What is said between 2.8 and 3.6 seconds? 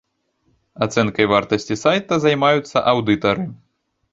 аўдытары.